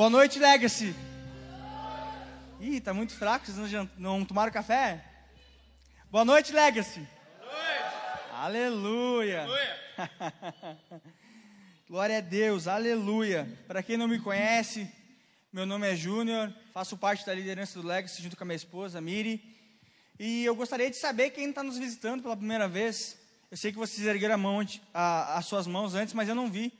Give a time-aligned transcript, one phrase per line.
[0.00, 0.94] Boa noite, Legacy.
[2.58, 5.04] Ih, tá muito fraco, vocês não, não tomaram café?
[6.10, 7.06] Boa noite, Legacy.
[7.38, 8.32] Boa noite.
[8.32, 9.46] Aleluia.
[11.86, 13.46] Glória a Deus, aleluia.
[13.68, 14.90] Para quem não me conhece,
[15.52, 19.02] meu nome é Júnior, faço parte da liderança do Legacy junto com a minha esposa,
[19.02, 19.54] Miri.
[20.18, 23.18] E eu gostaria de saber quem está nos visitando pela primeira vez.
[23.50, 26.50] Eu sei que vocês ergueram a mão, a- as suas mãos antes, mas eu não
[26.50, 26.72] vi.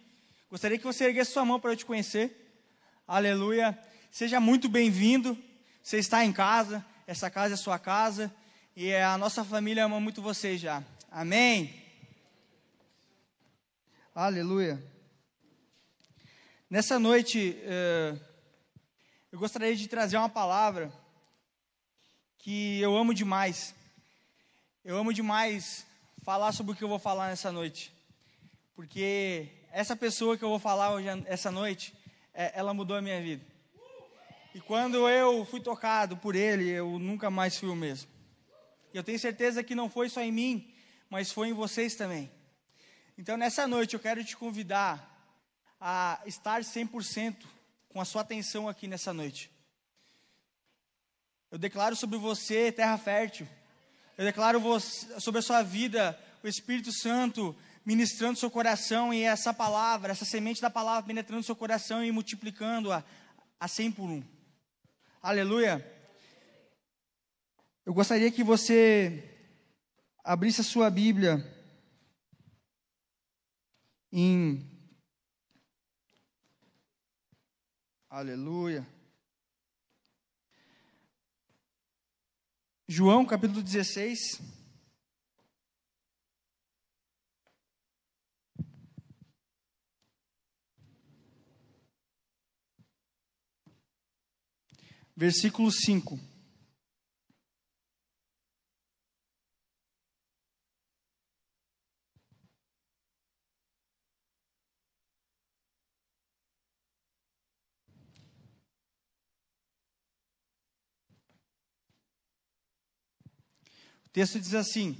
[0.48, 2.39] Gostaria que você erguesse sua mão para eu te conhecer.
[3.12, 3.76] Aleluia.
[4.08, 5.36] Seja muito bem-vindo.
[5.82, 8.32] Você está em casa, essa casa é sua casa.
[8.76, 10.80] E a nossa família ama muito você já.
[11.10, 11.74] Amém.
[14.14, 14.80] Aleluia.
[16.70, 18.16] Nessa noite, eh,
[19.32, 20.92] eu gostaria de trazer uma palavra
[22.38, 23.74] que eu amo demais.
[24.84, 25.84] Eu amo demais
[26.22, 27.92] falar sobre o que eu vou falar nessa noite.
[28.76, 31.92] Porque essa pessoa que eu vou falar hoje, essa noite,
[32.34, 33.44] eh, ela mudou a minha vida.
[34.54, 38.10] E quando eu fui tocado por ele, eu nunca mais fui o mesmo.
[38.92, 40.74] Eu tenho certeza que não foi só em mim,
[41.08, 42.30] mas foi em vocês também.
[43.16, 45.06] Então, nessa noite, eu quero te convidar
[45.80, 47.36] a estar 100%
[47.88, 49.50] com a sua atenção aqui nessa noite.
[51.50, 53.46] Eu declaro sobre você terra fértil.
[54.18, 60.12] Eu declaro sobre a sua vida o Espírito Santo ministrando seu coração e essa palavra,
[60.12, 63.02] essa semente da palavra penetrando seu coração e multiplicando-a
[63.58, 64.22] a 100 por um.
[65.22, 65.84] Aleluia.
[67.84, 69.38] Eu gostaria que você
[70.22, 71.44] abrisse a sua Bíblia
[74.12, 74.70] em
[78.12, 78.84] Aleluia.
[82.88, 84.59] João capítulo 16.
[95.20, 96.14] Versículo 5.
[96.14, 96.18] O
[114.10, 114.96] texto diz assim: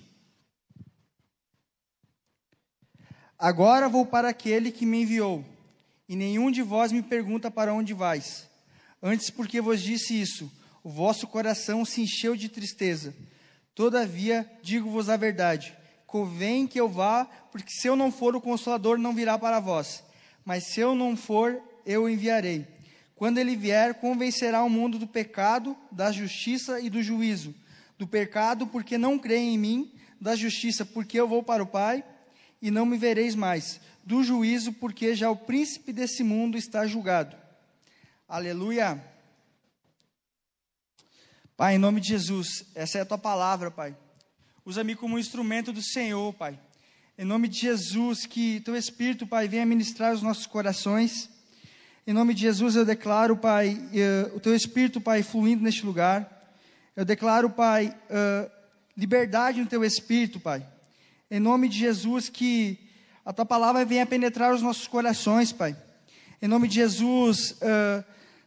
[3.39, 5.43] Agora vou para aquele que me enviou,
[6.07, 8.50] e nenhum de vós me pergunta para onde vais.
[9.03, 10.51] Antes, porque vos disse isso,
[10.85, 13.15] o vosso coração se encheu de tristeza.
[13.75, 18.99] Todavia, digo-vos a verdade: convém que eu vá, porque se eu não for, o Consolador
[18.99, 20.03] não virá para vós.
[20.45, 22.67] Mas se eu não for, eu o enviarei.
[23.15, 27.55] Quando ele vier, convencerá o mundo do pecado, da justiça e do juízo.
[27.99, 32.03] Do pecado, porque não creem em mim, da justiça, porque eu vou para o Pai
[32.63, 33.81] e não me vereis mais.
[34.05, 37.37] Do juízo, porque já o príncipe desse mundo está julgado.
[38.33, 39.05] Aleluia.
[41.57, 43.97] Pai, em nome de Jesus, essa é a tua palavra, Pai.
[44.65, 46.57] Usa-me como um instrumento do Senhor, Pai.
[47.19, 51.29] Em nome de Jesus, que teu Espírito, Pai, venha ministrar os nossos corações.
[52.07, 56.55] Em nome de Jesus, eu declaro, Pai, eh, o teu Espírito, Pai, fluindo neste lugar.
[56.95, 58.49] Eu declaro, Pai, eh,
[58.97, 60.65] liberdade no teu Espírito, Pai.
[61.29, 62.79] Em nome de Jesus, que
[63.25, 65.77] a tua palavra venha penetrar os nossos corações, Pai.
[66.41, 68.05] Em nome de Jesus, eh,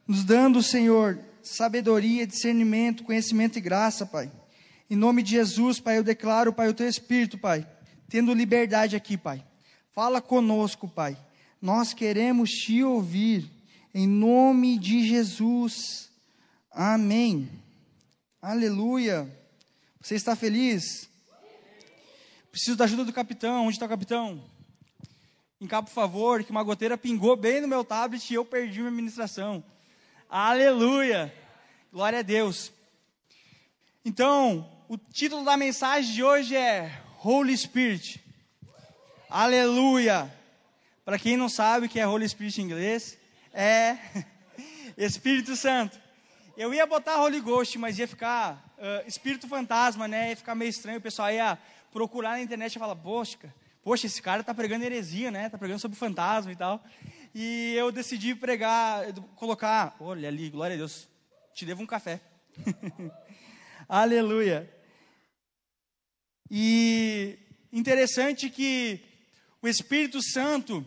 [0.08, 4.32] nos dando, Senhor, sabedoria, discernimento, conhecimento e graça, Pai.
[4.90, 7.68] Em nome de Jesus, Pai, eu declaro, Pai, o teu Espírito, Pai,
[8.10, 9.44] tendo liberdade aqui, Pai.
[9.92, 11.18] Fala conosco, Pai.
[11.62, 13.50] Nós queremos te ouvir.
[13.94, 16.10] Em nome de Jesus.
[16.72, 17.50] Amém.
[18.42, 19.32] Aleluia.
[20.02, 21.10] Você está feliz?
[22.52, 23.66] Preciso da ajuda do capitão.
[23.66, 24.44] Onde está o capitão?
[25.70, 28.90] Cá, por favor, que uma goteira pingou bem no meu tablet e eu perdi minha
[28.90, 29.64] administração.
[30.36, 31.32] Aleluia.
[31.92, 32.74] Glória a Deus.
[34.04, 36.92] Então, o título da mensagem de hoje é
[37.24, 38.20] Holy Spirit.
[39.30, 40.36] Aleluia.
[41.06, 43.16] Para quem não sabe o que é Holy Spirit em inglês,
[43.54, 43.96] é
[44.98, 46.00] Espírito Santo.
[46.58, 50.32] Eu ia botar Holy Ghost, mas ia ficar uh, Espírito Fantasma, né?
[50.32, 50.98] Ia ficar meio estranho.
[50.98, 51.60] O pessoal ia
[51.92, 53.38] procurar na internet e falar, poxa,
[53.84, 55.48] poxa, esse cara tá pregando heresia, né?
[55.48, 56.84] Tá pregando sobre fantasma e tal.
[57.36, 61.08] E eu decidi pregar, colocar, olha ali, glória a Deus,
[61.56, 62.22] te devo um café.
[63.90, 64.72] Aleluia.
[66.52, 67.40] E
[67.72, 69.04] interessante que
[69.64, 70.86] o Espírito Santo,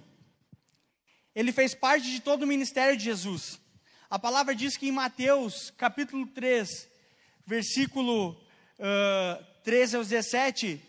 [1.35, 3.61] ele fez parte de todo o ministério de Jesus.
[4.09, 6.89] A palavra diz que em Mateus, capítulo 3,
[7.45, 8.31] versículo
[8.79, 10.81] uh, 13 ao 17,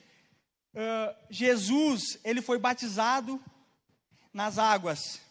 [0.75, 3.44] uh, Jesus, ele foi batizado
[4.31, 5.25] nas águas.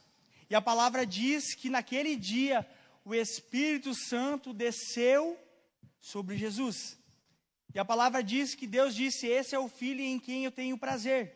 [0.48, 2.66] E a palavra diz que naquele dia
[3.04, 5.38] o Espírito Santo desceu
[6.00, 6.98] sobre Jesus.
[7.74, 10.78] E a palavra diz que Deus disse: Esse é o filho em quem eu tenho
[10.78, 11.32] prazer.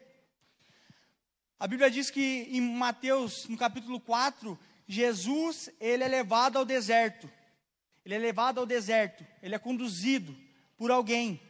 [1.58, 7.30] A Bíblia diz que em Mateus, no capítulo 4, Jesus, ele é levado ao deserto.
[8.04, 10.34] Ele é levado ao deserto, ele é conduzido
[10.76, 11.40] por alguém.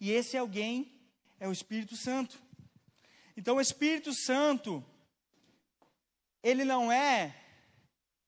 [0.00, 0.92] E esse alguém
[1.38, 2.38] é o Espírito Santo.
[3.36, 4.84] Então, o Espírito Santo,
[6.42, 7.34] ele não é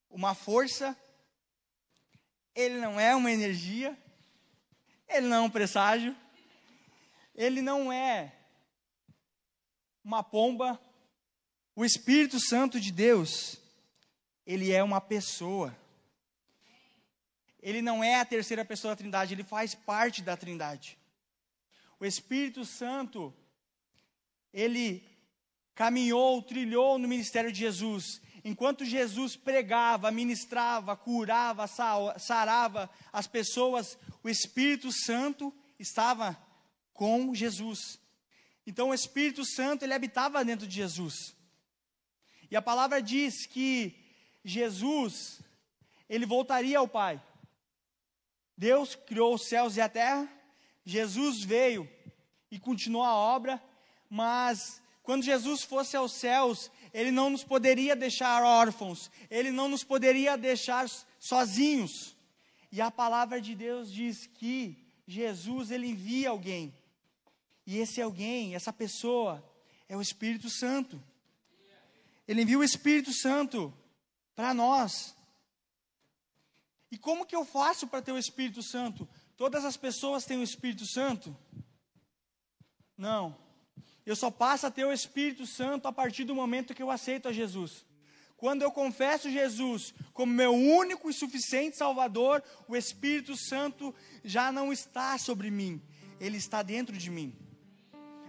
[0.09, 0.97] uma força,
[2.55, 3.99] ele não é uma energia,
[5.09, 6.17] ele não é um presságio,
[7.35, 8.33] ele não é
[10.05, 10.81] uma pomba.
[11.75, 13.59] O Espírito Santo de Deus,
[14.47, 15.77] ele é uma pessoa.
[17.61, 20.97] Ele não é a terceira pessoa da Trindade, ele faz parte da Trindade.
[21.99, 23.35] O Espírito Santo,
[24.53, 25.14] ele
[25.75, 28.21] caminhou, trilhou no ministério de Jesus.
[28.45, 36.39] Enquanto Jesus pregava, ministrava, curava, sarava as pessoas, o Espírito Santo estava
[36.93, 37.99] com Jesus.
[38.67, 41.35] Então o Espírito Santo ele habitava dentro de Jesus.
[42.51, 43.99] E a palavra diz que
[44.45, 45.43] Jesus
[46.09, 47.23] ele voltaria ao Pai.
[48.57, 50.29] Deus criou os céus e a terra,
[50.85, 51.91] Jesus veio
[52.51, 53.61] e continuou a obra,
[54.09, 59.85] mas quando Jesus fosse aos céus, ele não nos poderia deixar órfãos, ele não nos
[59.85, 60.89] poderia deixar
[61.21, 62.17] sozinhos.
[62.73, 66.75] E a palavra de Deus diz que Jesus ele envia alguém.
[67.67, 69.45] E esse alguém, essa pessoa,
[69.91, 71.01] é o Espírito Santo.
[72.27, 73.73] Ele envia o Espírito Santo
[74.35, 75.15] para nós.
[76.91, 79.07] E como que eu faço para ter o Espírito Santo?
[79.37, 81.37] Todas as pessoas têm o Espírito Santo?
[82.97, 83.44] Não.
[84.07, 87.29] Eu só passo a ter o Espírito Santo a partir do momento que eu aceito
[87.29, 87.87] a Jesus.
[88.37, 94.73] Quando eu confesso Jesus como meu único e suficiente Salvador, o Espírito Santo já não
[94.73, 95.81] está sobre mim,
[96.21, 97.35] ele está dentro de mim.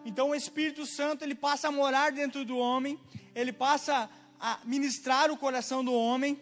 [0.05, 2.97] Então o Espírito Santo ele passa a morar dentro do homem,
[3.33, 6.39] ele passa a ministrar o coração do homem,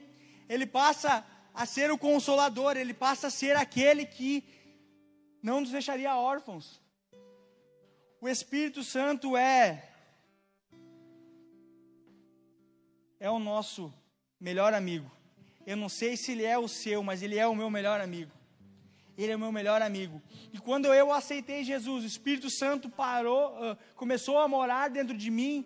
[0.47, 4.43] ele passa a ser o consolador, ele passa a ser aquele que
[5.41, 6.82] não nos deixaria órfãos.
[8.23, 9.83] O Espírito Santo é
[13.19, 13.93] é o nosso
[14.39, 15.11] melhor amigo.
[15.67, 18.31] Eu não sei se ele é o seu, mas ele é o meu melhor amigo.
[19.17, 20.21] Ele é o meu melhor amigo.
[20.53, 25.29] E quando eu aceitei Jesus, o Espírito Santo parou, uh, começou a morar dentro de
[25.29, 25.65] mim.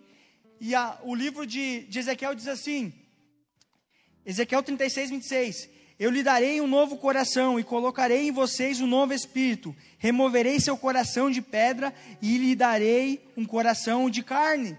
[0.60, 2.92] E a, o livro de, de Ezequiel diz assim:
[4.26, 5.70] Ezequiel 36, 26.
[6.00, 9.76] Eu lhe darei um novo coração e colocarei em vocês um novo espírito.
[9.98, 11.92] Removerei seu coração de pedra
[12.22, 14.78] e lhe darei um coração de carne.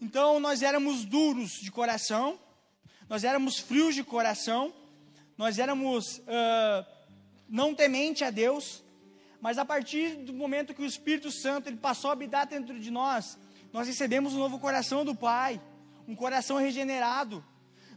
[0.00, 2.38] Então nós éramos duros de coração,
[3.08, 4.72] nós éramos frios de coração,
[5.36, 6.86] nós éramos uh,
[7.48, 8.84] não temente a Deus,
[9.40, 12.90] mas a partir do momento que o Espírito Santo ele passou a habitar dentro de
[12.90, 13.36] nós,
[13.72, 15.60] nós recebemos um novo coração do Pai,
[16.06, 17.44] um coração regenerado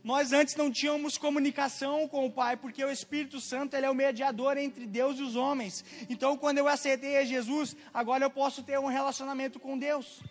[0.03, 3.95] nós antes não tínhamos comunicação com o Pai, porque o Espírito Santo ele é o
[3.95, 5.83] mediador entre Deus e os homens.
[6.09, 10.21] Então, quando eu aceitei a Jesus, agora eu posso ter um relacionamento com Deus.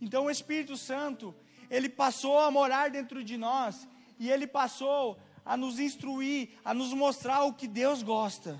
[0.00, 1.34] Então, o Espírito Santo,
[1.70, 3.88] ele passou a morar dentro de nós
[4.18, 8.58] e ele passou a nos instruir, a nos mostrar o que Deus gosta.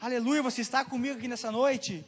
[0.00, 2.04] Aleluia, você está comigo aqui nessa noite?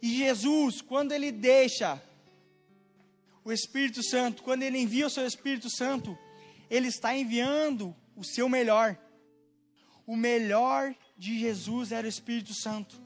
[0.00, 2.00] E Jesus, quando ele deixa
[3.48, 6.18] o Espírito Santo, quando ele envia o seu Espírito Santo,
[6.68, 8.94] ele está enviando o seu melhor.
[10.06, 13.00] O melhor de Jesus era o Espírito Santo.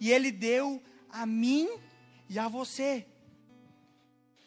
[0.00, 1.68] E ele deu a mim
[2.26, 3.06] e a você.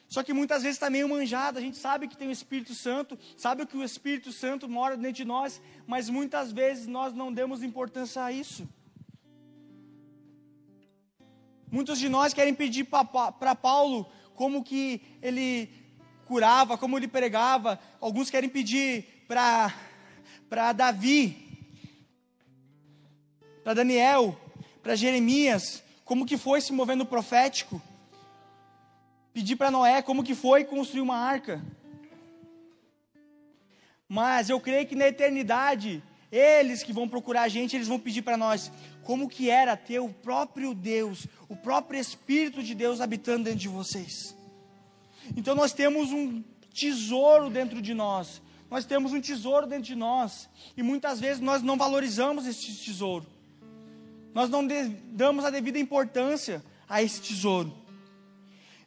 [0.09, 3.15] Só que muitas vezes está meio manjado, a gente sabe que tem o Espírito Santo,
[3.37, 7.61] sabe que o Espírito Santo mora dentro de nós, mas muitas vezes nós não demos
[7.61, 8.67] importância a isso.
[11.71, 15.69] Muitos de nós querem pedir para Paulo como que ele
[16.25, 17.79] curava, como ele pregava.
[17.99, 21.67] Alguns querem pedir para Davi,
[23.63, 24.39] para Daniel,
[24.83, 27.81] para Jeremias, como que foi se movendo profético.
[29.33, 31.63] Pedir para Noé como que foi construir uma arca.
[34.07, 36.03] Mas eu creio que na eternidade,
[36.35, 38.71] eles que vão procurar a gente, eles vão pedir para nós
[39.03, 43.69] como que era ter o próprio Deus, o próprio Espírito de Deus habitando dentro de
[43.69, 44.35] vocês.
[45.37, 48.41] Então nós temos um tesouro dentro de nós.
[48.69, 50.49] Nós temos um tesouro dentro de nós.
[50.75, 53.25] E muitas vezes nós não valorizamos esse tesouro.
[54.33, 54.67] Nós não
[55.11, 57.73] damos a devida importância a esse tesouro.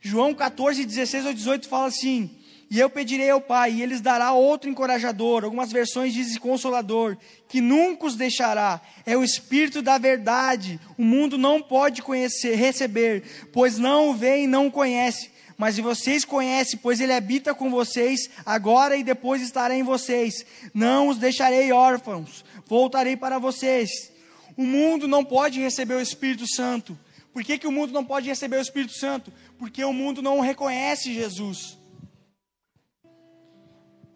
[0.01, 2.38] João 14, 16 ou 18 fala assim:
[2.71, 7.17] E eu pedirei ao Pai, e eles dará outro encorajador, algumas versões dizem consolador,
[7.49, 8.81] que nunca os deixará.
[9.07, 10.79] É o Espírito da verdade.
[10.99, 13.23] O mundo não pode conhecer, receber,
[13.53, 15.31] pois não o vê e não o conhece.
[15.57, 20.45] Mas vocês conhecem, pois ele habita com vocês, agora e depois estará em vocês.
[20.75, 24.13] Não os deixarei órfãos, voltarei para vocês.
[24.59, 26.99] O mundo não pode receber o Espírito Santo.
[27.33, 29.33] Por que, que o mundo não pode receber o Espírito Santo?
[29.59, 31.78] Porque o mundo não reconhece Jesus.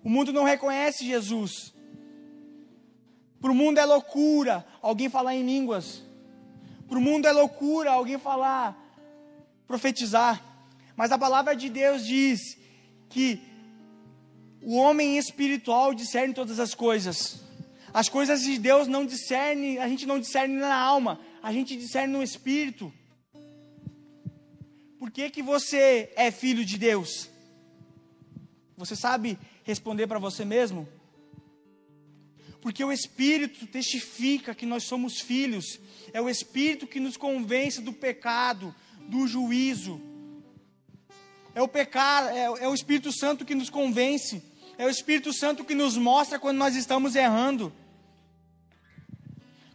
[0.05, 1.73] O mundo não reconhece Jesus.
[3.41, 6.03] Para o mundo é loucura alguém falar em línguas.
[6.89, 8.77] Para o mundo é loucura alguém falar,
[9.67, 10.43] profetizar.
[10.97, 12.59] Mas a palavra de Deus diz
[13.09, 13.41] que
[14.63, 17.41] o homem espiritual discerne todas as coisas.
[17.93, 22.13] As coisas de Deus não discerne, a gente não discerne na alma, a gente discerne
[22.13, 22.93] no espírito.
[24.99, 27.29] Por que, que você é filho de Deus?
[28.77, 30.89] Você sabe responder para você mesmo?
[32.61, 35.81] Porque o Espírito testifica que nós somos filhos,
[36.13, 38.75] é o Espírito que nos convence do pecado,
[39.09, 40.01] do juízo.
[41.55, 44.43] É o pecado, é, é o Espírito Santo que nos convence,
[44.79, 47.73] é o Espírito Santo que nos mostra quando nós estamos errando.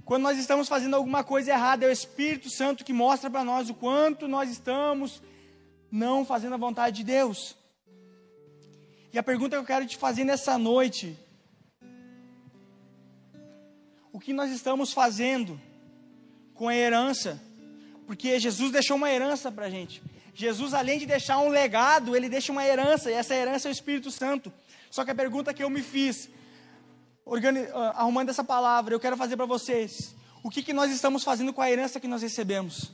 [0.05, 3.69] Quando nós estamos fazendo alguma coisa errada, é o Espírito Santo que mostra para nós
[3.69, 5.21] o quanto nós estamos
[5.91, 7.57] não fazendo a vontade de Deus.
[9.11, 11.17] E a pergunta que eu quero te fazer nessa noite:
[14.11, 15.59] o que nós estamos fazendo
[16.53, 17.41] com a herança?
[18.05, 20.01] Porque Jesus deixou uma herança para a gente.
[20.33, 23.73] Jesus, além de deixar um legado, ele deixa uma herança, e essa herança é o
[23.73, 24.53] Espírito Santo.
[24.91, 26.29] Só que a pergunta que eu me fiz,
[27.73, 31.51] ah, arrumando essa palavra, eu quero fazer para vocês: o que, que nós estamos fazendo
[31.53, 32.91] com a herança que nós recebemos?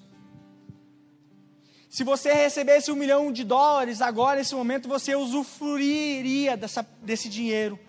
[1.93, 7.79] Se você recebesse um milhão de dólares agora, nesse momento, você usufruiria dessa, desse dinheiro.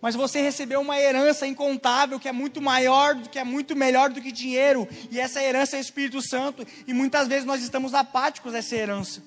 [0.00, 4.20] Mas você recebeu uma herança incontável que é muito maior, que é muito melhor do
[4.20, 4.88] que dinheiro.
[5.08, 6.66] E essa herança é o Espírito Santo.
[6.84, 9.22] E muitas vezes nós estamos apáticos a essa herança.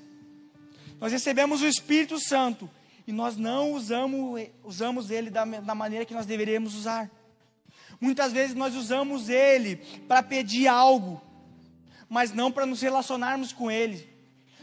[0.99, 2.69] Nós recebemos o Espírito Santo
[3.07, 7.09] e nós não usamos, usamos ele da, da maneira que nós deveríamos usar.
[7.97, 11.21] Muitas vezes nós usamos ele para pedir algo,
[12.09, 14.16] mas não para nos relacionarmos com ele.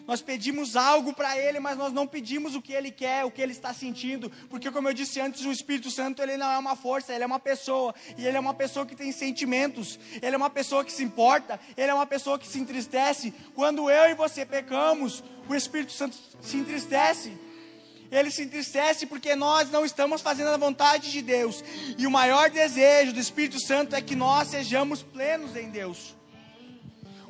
[0.06, 3.40] Nós pedimos algo para Ele, mas nós não pedimos o que Ele quer, o que
[3.40, 6.76] Ele está sentindo, porque como eu disse antes, o Espírito Santo ele não é uma
[6.76, 10.36] força, ele é uma pessoa, e ele é uma pessoa que tem sentimentos, ele é
[10.36, 13.32] uma pessoa que se importa, ele é uma pessoa que se entristece.
[13.54, 17.32] Quando eu e você pecamos, o Espírito Santo se entristece.
[18.10, 21.64] Ele se entristece porque nós não estamos fazendo a vontade de Deus.
[21.98, 26.14] E o maior desejo do Espírito Santo é que nós sejamos plenos em Deus.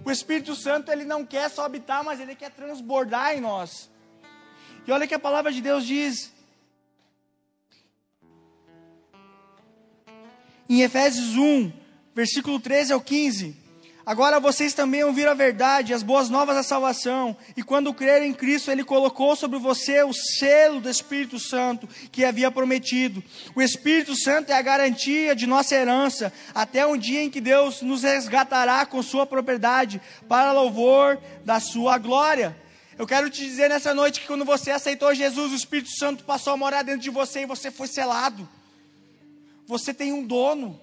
[0.05, 3.91] O Espírito Santo, ele não quer só habitar, mas ele quer transbordar em nós.
[4.87, 6.33] E olha que a palavra de Deus diz.
[10.69, 11.73] Em Efésios 1,
[12.15, 13.64] versículo 13 ao 15.
[14.07, 18.35] Agora vocês também ouviram a verdade, as boas novas da salvação, e quando creram em
[18.35, 23.25] Cristo, Ele colocou sobre você o selo do Espírito Santo que havia prometido.
[23.55, 27.81] O Espírito Santo é a garantia de nossa herança, até um dia em que Deus
[27.81, 32.55] nos resgatará com Sua propriedade, para louvor da Sua glória.
[32.99, 36.53] Eu quero te dizer nessa noite que quando você aceitou Jesus, o Espírito Santo passou
[36.53, 38.47] a morar dentro de você e você foi selado.
[39.67, 40.79] Você tem um dono.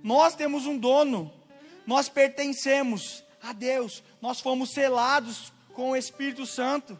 [0.00, 1.39] Nós temos um dono.
[1.86, 6.98] Nós pertencemos a Deus, nós fomos selados com o Espírito Santo.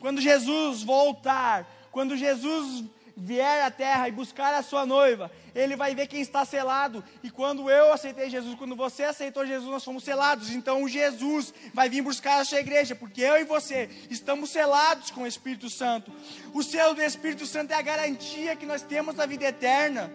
[0.00, 2.84] Quando Jesus voltar, quando Jesus
[3.16, 7.02] vier à terra e buscar a sua noiva, ele vai ver quem está selado.
[7.22, 10.50] E quando eu aceitei Jesus, quando você aceitou Jesus, nós fomos selados.
[10.50, 15.22] Então Jesus vai vir buscar a sua igreja, porque eu e você estamos selados com
[15.22, 16.12] o Espírito Santo.
[16.54, 20.12] O selo do Espírito Santo é a garantia que nós temos da vida eterna.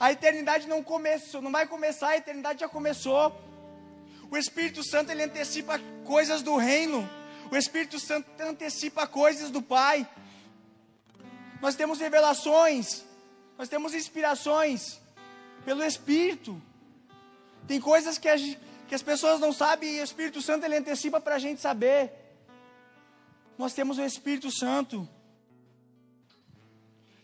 [0.00, 3.38] A eternidade não começou, não vai começar, a eternidade já começou.
[4.30, 7.08] O Espírito Santo ele antecipa coisas do reino.
[7.50, 10.08] O Espírito Santo antecipa coisas do Pai.
[11.60, 13.04] Nós temos revelações,
[13.58, 14.98] nós temos inspirações
[15.66, 16.60] pelo Espírito.
[17.68, 18.36] Tem coisas que, a,
[18.88, 22.10] que as pessoas não sabem e o Espírito Santo ele antecipa para a gente saber.
[23.58, 25.06] Nós temos o Espírito Santo.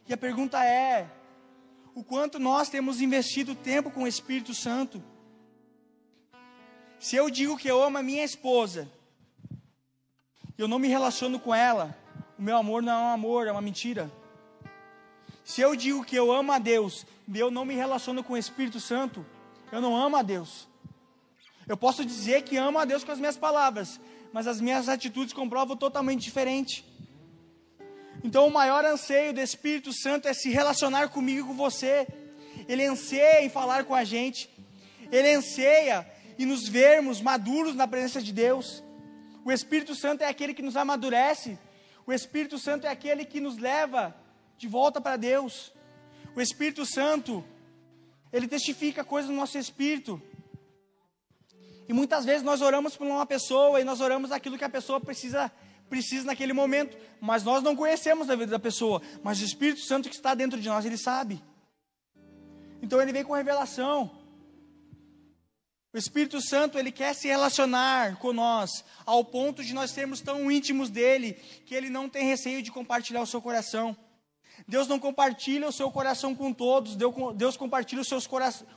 [0.06, 1.08] E a pergunta é:
[1.96, 5.02] o quanto nós temos investido tempo com o Espírito Santo.
[6.98, 8.86] Se eu digo que eu amo a minha esposa,
[10.58, 11.96] eu não me relaciono com ela,
[12.38, 14.12] o meu amor não é um amor, é uma mentira.
[15.42, 18.38] Se eu digo que eu amo a Deus, e eu não me relaciono com o
[18.38, 19.24] Espírito Santo,
[19.72, 20.68] eu não amo a Deus.
[21.66, 23.98] Eu posso dizer que amo a Deus com as minhas palavras,
[24.34, 26.84] mas as minhas atitudes comprovam totalmente diferente.
[28.24, 32.06] Então, o maior anseio do Espírito Santo é se relacionar comigo e com você.
[32.68, 34.50] Ele anseia em falar com a gente.
[35.12, 36.06] Ele anseia
[36.38, 38.82] em nos vermos maduros na presença de Deus.
[39.44, 41.58] O Espírito Santo é aquele que nos amadurece.
[42.06, 44.14] O Espírito Santo é aquele que nos leva
[44.58, 45.72] de volta para Deus.
[46.34, 47.44] O Espírito Santo,
[48.32, 50.20] ele testifica coisas no nosso espírito.
[51.88, 55.00] E muitas vezes nós oramos por uma pessoa e nós oramos aquilo que a pessoa
[55.00, 55.50] precisa
[55.88, 60.08] precisa naquele momento, mas nós não conhecemos a vida da pessoa, mas o Espírito Santo
[60.08, 61.42] que está dentro de nós, ele sabe.
[62.82, 64.10] Então ele vem com revelação.
[65.92, 70.52] O Espírito Santo, ele quer se relacionar com nós, ao ponto de nós sermos tão
[70.52, 71.32] íntimos dele,
[71.64, 73.96] que ele não tem receio de compartilhar o seu coração.
[74.68, 76.96] Deus não compartilha o seu coração com todos,
[77.34, 78.28] Deus compartilha seus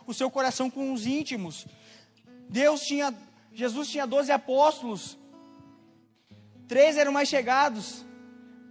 [0.07, 1.65] o seu coração com os íntimos.
[2.47, 3.13] Deus tinha,
[3.51, 5.18] Jesus tinha doze apóstolos,
[6.69, 8.05] três eram mais chegados,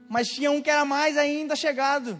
[0.09, 2.19] mas tinha um que era mais ainda chegado,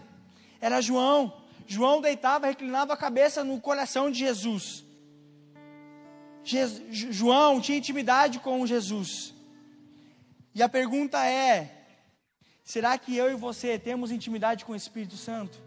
[0.59, 1.41] era João.
[1.65, 4.83] João deitava, reclinava a cabeça no coração de Jesus.
[6.91, 9.33] João tinha intimidade com Jesus.
[10.53, 11.87] E a pergunta é:
[12.63, 15.57] será que eu e você temos intimidade com o Espírito Santo?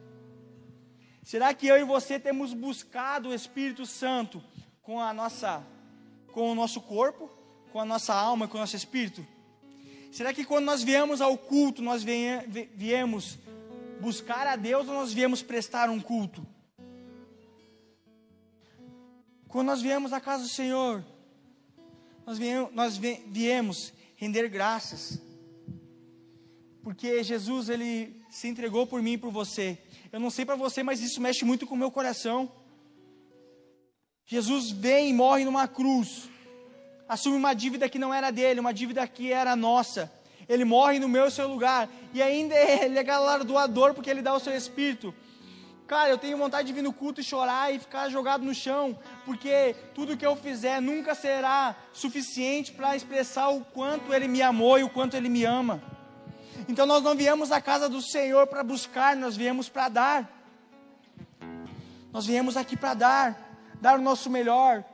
[1.23, 4.42] Será que eu e você temos buscado o Espírito Santo
[4.83, 5.64] com a nossa
[6.33, 7.31] com o nosso corpo,
[7.71, 9.25] com a nossa alma, com o nosso espírito?
[10.12, 13.38] Será que quando nós viemos ao culto, nós viemos
[13.99, 16.47] buscar a Deus ou nós viemos prestar um culto?
[19.49, 21.02] Quando nós viemos à casa do Senhor,
[22.26, 25.19] nós viemos, nós viemos render graças,
[26.83, 29.78] porque Jesus ele se entregou por mim e por você.
[30.12, 32.52] Eu não sei para você, mas isso mexe muito com o meu coração.
[34.26, 36.28] Jesus vem e morre numa cruz,
[37.12, 40.11] assume uma dívida que não era dele, uma dívida que era nossa.
[40.49, 44.35] Ele morre no meu e seu lugar, e ainda ele é galardoador porque ele dá
[44.35, 45.14] o seu espírito.
[45.87, 48.98] Cara, eu tenho vontade de vir no culto e chorar e ficar jogado no chão,
[49.27, 54.79] porque tudo que eu fizer nunca será suficiente para expressar o quanto Ele me amou
[54.79, 55.83] e o quanto Ele me ama.
[56.66, 60.31] Então nós não viemos à casa do Senhor para buscar, nós viemos para dar.
[62.11, 64.85] Nós viemos aqui para dar dar o nosso melhor.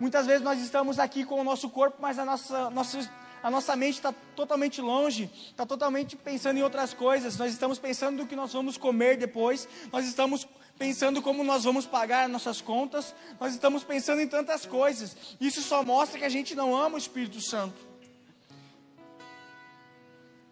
[0.00, 3.76] Muitas vezes nós estamos aqui com o nosso corpo, mas a nossa, nossa, a nossa
[3.76, 7.36] mente está totalmente longe, está totalmente pensando em outras coisas.
[7.36, 11.84] Nós estamos pensando no que nós vamos comer depois, nós estamos pensando como nós vamos
[11.84, 15.14] pagar nossas contas, nós estamos pensando em tantas coisas.
[15.38, 17.78] Isso só mostra que a gente não ama o Espírito Santo.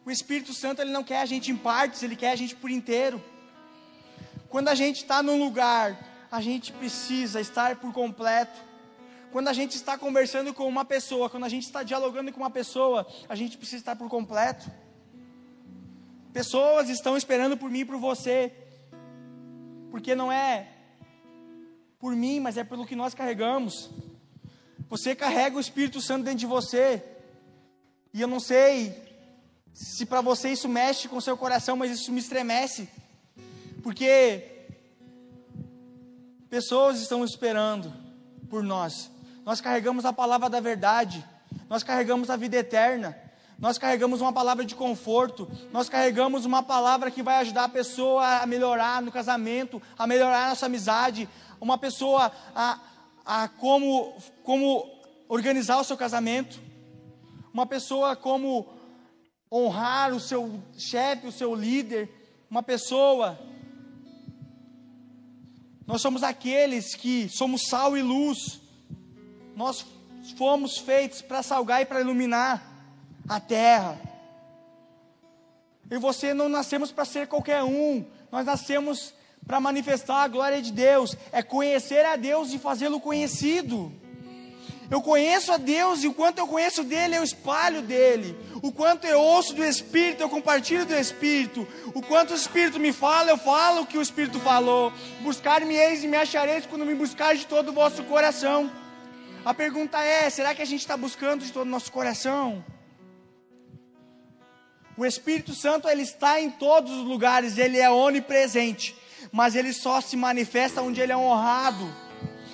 [0.05, 2.71] O Espírito Santo ele não quer a gente em partes, ele quer a gente por
[2.71, 3.23] inteiro.
[4.51, 5.99] Quando a gente está num lugar
[6.31, 8.68] a gente precisa estar por completo.
[9.33, 12.51] Quando a gente está conversando com uma pessoa, quando a gente está dialogando com uma
[12.51, 14.71] pessoa, a gente precisa estar por completo.
[16.33, 18.53] Pessoas estão esperando por mim e por você,
[19.91, 20.69] porque não é
[21.99, 23.91] por mim, mas é pelo que nós carregamos.
[24.89, 27.03] Você carrega o Espírito Santo dentro de você,
[28.13, 28.95] e eu não sei
[29.75, 32.89] se para você isso mexe com o seu coração, mas isso me estremece,
[33.83, 34.59] porque
[36.51, 37.93] Pessoas estão esperando
[38.49, 39.11] por nós.
[39.49, 41.25] Nós carregamos a palavra da verdade.
[41.71, 43.17] Nós carregamos a vida eterna.
[43.59, 45.51] Nós carregamos uma palavra de conforto.
[45.73, 50.45] Nós carregamos uma palavra que vai ajudar a pessoa a melhorar no casamento, a melhorar
[50.45, 51.27] a nossa amizade.
[51.59, 52.79] Uma pessoa a,
[53.25, 54.87] a como, como
[55.31, 56.61] organizar o seu casamento.
[57.51, 58.69] Uma pessoa como
[59.51, 62.11] honrar o seu chefe, o seu líder.
[62.51, 63.39] Uma pessoa
[65.87, 68.68] nós somos aqueles que somos sal e luz.
[69.59, 69.85] Nós
[70.37, 72.63] fomos feitos para salgar e para iluminar
[73.29, 74.01] a terra.
[75.91, 78.07] Eu e você não nascemos para ser qualquer um.
[78.31, 79.13] Nós nascemos
[79.45, 81.17] para manifestar a glória de Deus.
[81.33, 83.93] É conhecer a Deus e fazê-lo conhecido.
[84.89, 88.39] Eu conheço a Deus e o quanto eu conheço dele, eu espalho dele.
[88.63, 91.67] O quanto eu ouço do Espírito, eu compartilho do Espírito.
[91.93, 94.93] O quanto o Espírito me fala, eu falo o que o Espírito falou.
[95.21, 98.71] Buscar-me-eis e me achareis quando me buscar de todo o vosso coração.
[99.49, 102.63] A pergunta é: será que a gente está buscando de todo o nosso coração?
[104.95, 108.95] O Espírito Santo ele está em todos os lugares, ele é onipresente,
[109.33, 111.91] mas ele só se manifesta onde ele é honrado.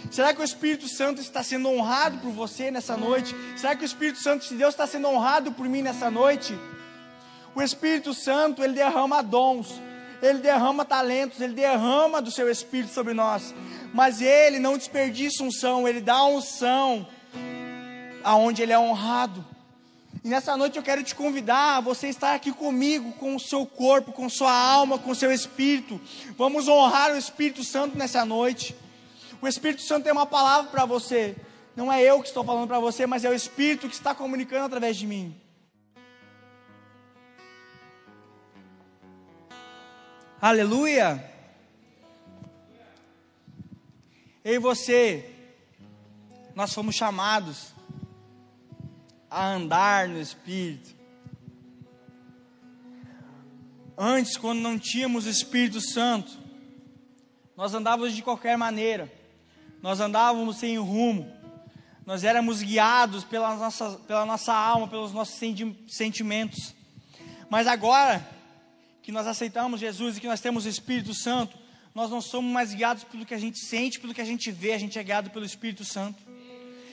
[0.08, 3.34] Será que o Espírito Santo está sendo honrado por você nessa noite?
[3.56, 6.56] Será que o Espírito Santo de Deus está sendo honrado por mim nessa noite?
[7.56, 9.82] O Espírito Santo, ele derrama dons,
[10.22, 13.52] ele derrama talentos, ele derrama do seu Espírito sobre nós.
[13.94, 17.06] Mas ele não desperdiça unção, ele dá unção
[18.24, 19.46] aonde ele é honrado.
[20.24, 24.10] E nessa noite eu quero te convidar você estar aqui comigo, com o seu corpo,
[24.10, 26.00] com sua alma, com o seu espírito.
[26.36, 28.74] Vamos honrar o Espírito Santo nessa noite.
[29.40, 31.36] O Espírito Santo tem uma palavra para você.
[31.76, 34.64] Não é eu que estou falando para você, mas é o Espírito que está comunicando
[34.64, 35.40] através de mim.
[40.42, 41.33] Aleluia!
[44.44, 45.24] Eu e você,
[46.54, 47.72] nós fomos chamados
[49.30, 50.94] a andar no Espírito.
[53.96, 56.30] Antes, quando não tínhamos o Espírito Santo,
[57.56, 59.10] nós andávamos de qualquer maneira,
[59.80, 61.32] nós andávamos sem rumo,
[62.04, 65.40] nós éramos guiados pela nossa, pela nossa alma, pelos nossos
[65.88, 66.74] sentimentos.
[67.48, 68.28] Mas agora
[69.00, 71.63] que nós aceitamos Jesus e que nós temos o Espírito Santo,
[71.94, 74.72] nós não somos mais guiados pelo que a gente sente, pelo que a gente vê,
[74.72, 76.20] a gente é guiado pelo Espírito Santo.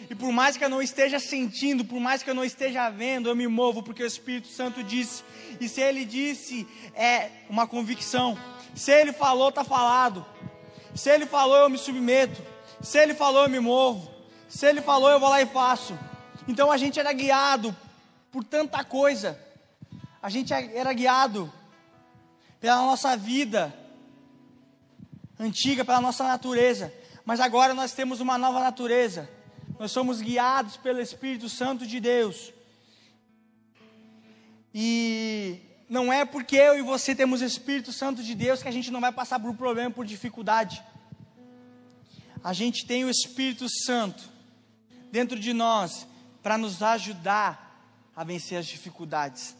[0.07, 3.27] E por mais que eu não esteja sentindo, por mais que eu não esteja vendo,
[3.27, 5.23] eu me movo porque o Espírito Santo disse.
[5.59, 8.37] E se ele disse, é uma convicção.
[8.75, 10.23] Se ele falou, está falado.
[10.93, 12.39] Se ele falou, eu me submeto.
[12.81, 14.11] Se ele falou, eu me movo.
[14.49, 15.97] Se ele falou, eu vou lá e faço.
[16.47, 17.75] Então a gente era guiado
[18.31, 19.39] por tanta coisa.
[20.21, 21.51] A gente era guiado
[22.59, 23.80] pela nossa vida
[25.41, 26.93] antiga, pela nossa natureza.
[27.25, 29.27] Mas agora nós temos uma nova natureza
[29.81, 32.53] nós somos guiados pelo Espírito Santo de Deus.
[34.71, 38.91] E não é porque eu e você temos Espírito Santo de Deus que a gente
[38.91, 40.83] não vai passar por problema, por dificuldade.
[42.43, 44.23] A gente tem o Espírito Santo
[45.11, 46.05] dentro de nós
[46.43, 47.83] para nos ajudar
[48.15, 49.55] a vencer as dificuldades.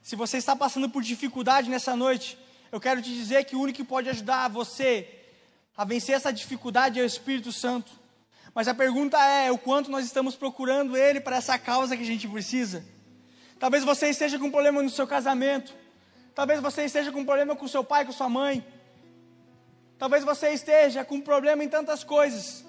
[0.00, 2.38] Se você está passando por dificuldade nessa noite,
[2.74, 5.08] eu quero te dizer que o único que pode ajudar você
[5.76, 7.92] a vencer essa dificuldade é o Espírito Santo.
[8.52, 12.06] Mas a pergunta é: o quanto nós estamos procurando Ele para essa causa que a
[12.06, 12.84] gente precisa?
[13.60, 15.72] Talvez você esteja com um problema no seu casamento.
[16.34, 18.66] Talvez você esteja com um problema com seu pai, com sua mãe.
[19.96, 22.64] Talvez você esteja com um problema em tantas coisas.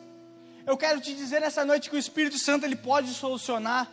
[0.67, 3.91] Eu quero te dizer nessa noite que o Espírito Santo ele pode solucionar.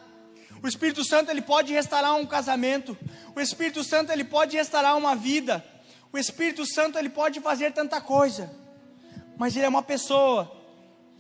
[0.63, 2.99] O Espírito Santo ele pode restaurar um casamento.
[3.35, 5.72] O Espírito Santo ele pode restaurar uma vida.
[6.13, 8.55] O Espírito Santo ele pode fazer tanta coisa.
[9.39, 10.55] Mas ele é uma pessoa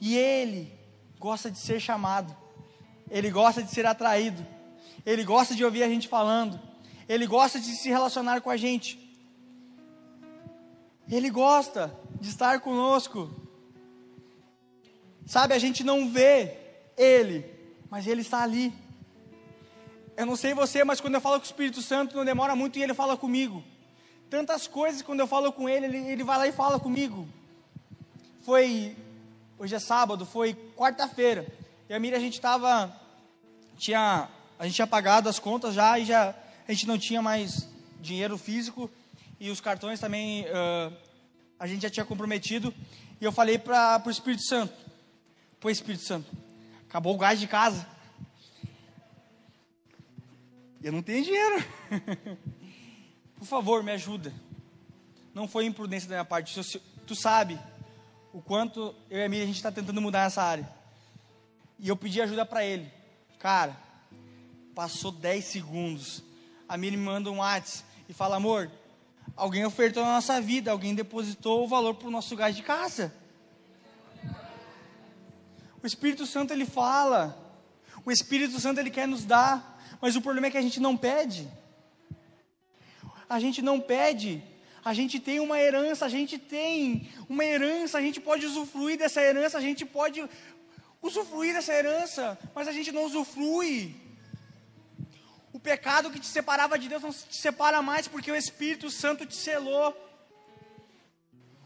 [0.00, 0.72] e ele
[1.18, 2.36] gosta de ser chamado,
[3.10, 4.44] ele gosta de ser atraído,
[5.06, 6.60] ele gosta de ouvir a gente falando,
[7.08, 8.98] ele gosta de se relacionar com a gente,
[11.08, 13.30] ele gosta de estar conosco.
[15.24, 16.58] Sabe, a gente não vê
[16.96, 17.46] ele,
[17.88, 18.72] mas ele está ali.
[20.16, 22.78] Eu não sei você, mas quando eu falo com o Espírito Santo, não demora muito
[22.78, 23.62] e ele fala comigo.
[24.32, 27.28] Tantas coisas quando eu falo com ele, ele, ele vai lá e fala comigo.
[28.40, 28.96] Foi
[29.58, 31.46] hoje é sábado, foi quarta-feira.
[31.86, 32.90] E a Miriam, a gente estava,
[33.76, 36.34] tinha, a gente tinha pagado as contas já e já
[36.66, 37.68] a gente não tinha mais
[38.00, 38.90] dinheiro físico
[39.38, 40.96] e os cartões também uh,
[41.58, 42.72] a gente já tinha comprometido.
[43.20, 44.72] E eu falei para o Espírito Santo,
[45.60, 46.34] pô Espírito Santo,
[46.88, 47.86] acabou o gás de casa.
[50.82, 51.62] Eu não tenho dinheiro.
[53.42, 54.32] Por favor, me ajuda.
[55.34, 56.60] Não foi imprudência da minha parte.
[57.04, 57.58] Tu sabe
[58.32, 60.72] o quanto eu e a Miriam a gente está tentando mudar essa área.
[61.76, 62.88] E eu pedi ajuda para ele.
[63.40, 63.76] Cara,
[64.76, 66.22] passou 10 segundos.
[66.68, 68.70] A Miriam me manda um WhatsApp e fala: Amor,
[69.36, 73.12] alguém ofertou na nossa vida, alguém depositou o valor para o nosso gás de casa.
[75.82, 77.36] O Espírito Santo ele fala.
[78.04, 80.96] O Espírito Santo ele quer nos dar, mas o problema é que a gente não
[80.96, 81.50] pede.
[83.34, 84.30] A gente não pede
[84.84, 89.20] a gente tem uma herança, a gente tem uma herança, a gente pode usufruir dessa
[89.22, 90.28] herança, a gente pode
[91.00, 93.94] usufruir dessa herança, mas a gente não usufrui.
[95.52, 99.24] O pecado que te separava de Deus não te separa mais porque o Espírito Santo
[99.24, 99.94] te selou.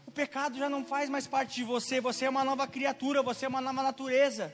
[0.05, 3.45] O pecado já não faz mais parte de você, você é uma nova criatura, você
[3.45, 4.53] é uma nova natureza.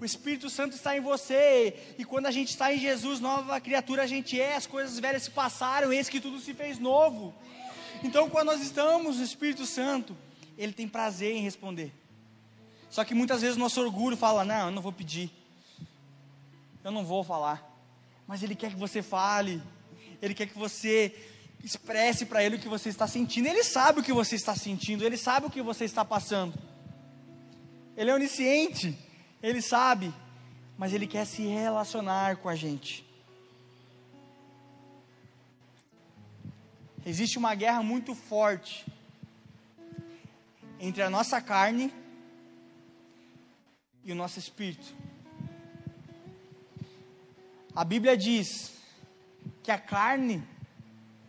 [0.00, 4.02] O Espírito Santo está em você, e quando a gente está em Jesus, nova criatura
[4.02, 7.34] a gente é, as coisas velhas se passaram, eis que tudo se fez novo.
[8.02, 10.14] Então, quando nós estamos no Espírito Santo,
[10.58, 11.92] Ele tem prazer em responder.
[12.90, 15.30] Só que muitas vezes o nosso orgulho fala: Não, eu não vou pedir,
[16.84, 17.66] eu não vou falar.
[18.26, 19.62] Mas Ele quer que você fale,
[20.20, 21.14] Ele quer que você
[21.64, 23.48] expresse para Ele o que você está sentindo.
[23.48, 26.54] Ele sabe o que você está sentindo, Ele sabe o que você está passando.
[27.96, 28.96] Ele é onisciente,
[29.42, 30.12] Ele sabe,
[30.76, 33.06] mas Ele quer se relacionar com a gente.
[37.06, 38.84] existe uma guerra muito forte
[40.80, 41.94] entre a nossa carne
[44.04, 44.92] e o nosso espírito.
[47.74, 48.72] A Bíblia diz
[49.62, 50.42] que a carne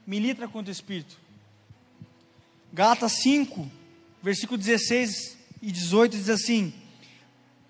[0.05, 1.15] milita contra o espírito.
[2.73, 3.69] Gálatas 5,
[4.23, 6.73] versículo 16 e 18 diz assim: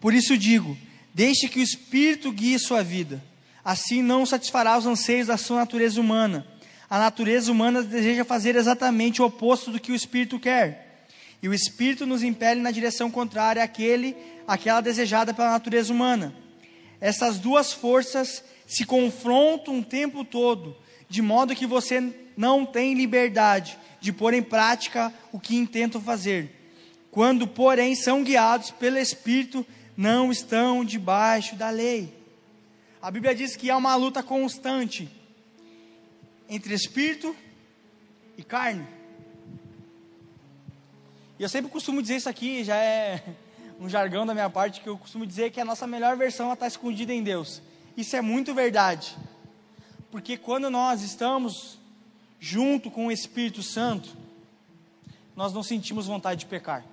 [0.07, 0.77] Por isso digo,
[1.13, 3.21] deixe que o espírito guie sua vida.
[3.61, 6.47] Assim não satisfará os anseios da sua natureza humana.
[6.89, 11.05] A natureza humana deseja fazer exatamente o oposto do que o espírito quer.
[11.43, 14.15] E o espírito nos impele na direção contrária àquele,
[14.47, 16.33] àquela desejada pela natureza humana.
[17.01, 20.73] Essas duas forças se confrontam o tempo todo,
[21.09, 26.49] de modo que você não tem liberdade de pôr em prática o que intentam fazer.
[27.11, 29.65] Quando, porém, são guiados pelo Espírito,
[29.97, 32.15] não estão debaixo da lei.
[33.01, 35.09] A Bíblia diz que há uma luta constante
[36.47, 37.35] entre espírito
[38.37, 38.87] e carne.
[41.39, 43.23] E eu sempre costumo dizer isso aqui, já é
[43.81, 46.67] um jargão da minha parte, que eu costumo dizer que a nossa melhor versão está
[46.67, 47.61] escondida em Deus.
[47.95, 49.17] Isso é muito verdade.
[50.11, 51.79] Porque quando nós estamos
[52.39, 54.15] junto com o Espírito Santo,
[55.35, 56.83] nós não sentimos vontade de pecar.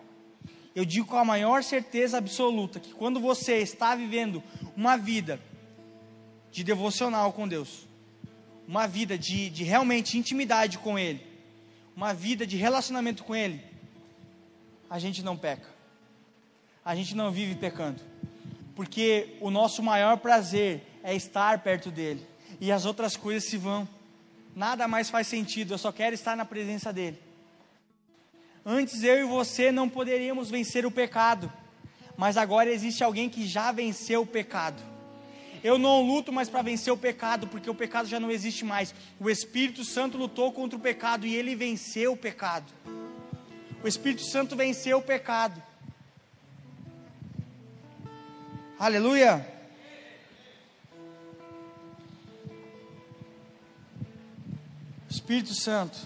[0.74, 4.42] Eu digo com a maior certeza absoluta que quando você está vivendo
[4.76, 5.40] uma vida
[6.50, 7.86] de devocional com Deus,
[8.66, 11.24] uma vida de, de realmente intimidade com Ele,
[11.96, 13.62] uma vida de relacionamento com Ele,
[14.90, 15.68] a gente não peca,
[16.84, 18.00] a gente não vive pecando,
[18.74, 22.26] porque o nosso maior prazer é estar perto dEle,
[22.60, 23.88] e as outras coisas se vão,
[24.56, 27.23] nada mais faz sentido, eu só quero estar na presença dEle.
[28.66, 31.52] Antes eu e você não poderíamos vencer o pecado,
[32.16, 34.82] mas agora existe alguém que já venceu o pecado.
[35.62, 38.94] Eu não luto mais para vencer o pecado, porque o pecado já não existe mais.
[39.18, 42.72] O Espírito Santo lutou contra o pecado e ele venceu o pecado.
[43.82, 45.62] O Espírito Santo venceu o pecado.
[48.78, 49.46] Aleluia.
[55.08, 55.98] Espírito Santo,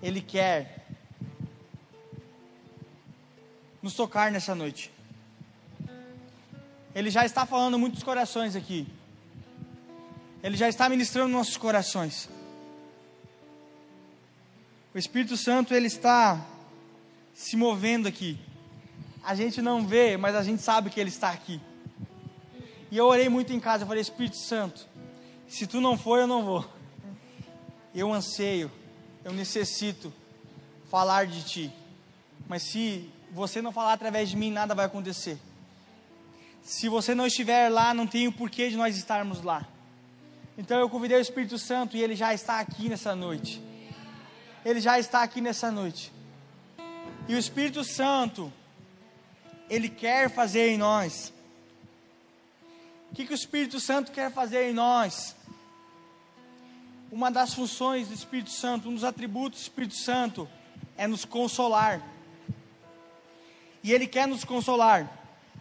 [0.00, 0.83] ele quer
[3.84, 4.90] nos tocar nessa noite.
[6.94, 8.88] Ele já está falando muitos corações aqui.
[10.42, 12.30] Ele já está ministrando nossos corações.
[14.94, 16.42] O Espírito Santo ele está
[17.34, 18.38] se movendo aqui.
[19.22, 21.60] A gente não vê, mas a gente sabe que ele está aqui.
[22.90, 24.88] E eu orei muito em casa, eu falei: Espírito Santo,
[25.46, 26.64] se tu não for, eu não vou.
[27.94, 28.72] Eu anseio,
[29.22, 30.10] eu necessito
[30.90, 31.72] falar de ti.
[32.48, 35.36] Mas se você não falar através de mim, nada vai acontecer.
[36.62, 39.66] Se você não estiver lá, não tem o porquê de nós estarmos lá.
[40.56, 43.60] Então eu convidei o Espírito Santo e ele já está aqui nessa noite.
[44.64, 46.12] Ele já está aqui nessa noite.
[47.28, 48.52] E o Espírito Santo,
[49.68, 51.32] ele quer fazer em nós.
[53.10, 55.34] O que, que o Espírito Santo quer fazer em nós?
[57.10, 60.48] Uma das funções do Espírito Santo, um dos atributos do Espírito Santo,
[60.96, 62.13] é nos consolar
[63.84, 65.20] e Ele quer nos consolar.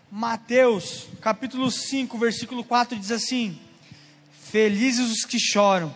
[0.10, 3.60] Mateus, capítulo 5, versículo 4 diz assim:
[4.32, 5.94] Felizes os que choram,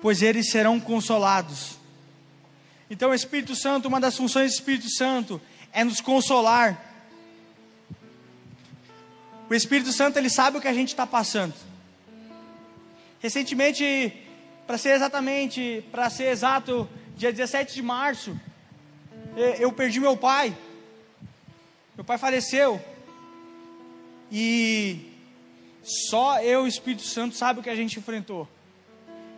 [0.00, 1.78] pois eles serão consolados.
[2.88, 5.40] Então, o Espírito Santo, uma das funções do Espírito Santo
[5.72, 6.80] é nos consolar.
[9.50, 11.54] O Espírito Santo, ele sabe o que a gente está passando.
[13.18, 14.12] Recentemente,
[14.66, 18.38] para ser exatamente, para ser exato, dia 17 de março,
[19.58, 20.56] eu perdi meu pai.
[22.02, 22.84] Meu pai faleceu.
[24.28, 25.12] E
[25.84, 28.48] só eu e o Espírito Santo sabe o que a gente enfrentou.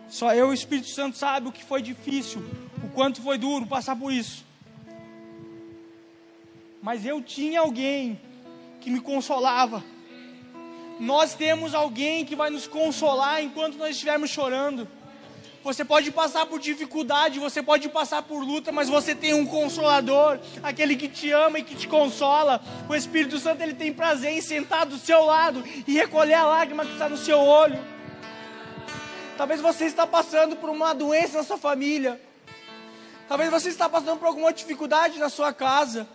[0.09, 2.43] Só eu e o Espírito Santo sabe o que foi difícil,
[2.83, 4.43] o quanto foi duro passar por isso.
[6.81, 8.19] Mas eu tinha alguém
[8.81, 9.83] que me consolava.
[10.99, 14.87] Nós temos alguém que vai nos consolar enquanto nós estivermos chorando.
[15.65, 20.39] Você pode passar por dificuldade, você pode passar por luta, mas você tem um consolador,
[20.61, 22.61] aquele que te ama e que te consola.
[22.87, 26.85] O Espírito Santo ele tem prazer em sentar do seu lado e recolher a lágrima
[26.85, 27.83] que está no seu olho.
[29.39, 32.21] Talvez você está passando por uma doença na sua família.
[33.27, 36.07] Talvez você está passando por alguma dificuldade na sua casa.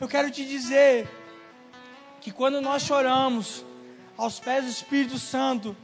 [0.00, 1.08] Eu quero te dizer
[2.20, 3.64] que quando nós choramos
[4.16, 5.76] aos pés do Espírito Santo,